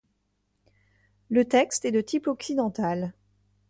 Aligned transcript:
Le 1.29 1.45
texte 1.45 1.85
est 1.85 1.91
de 1.91 2.01
type 2.01 2.25
occidental. 2.25 3.13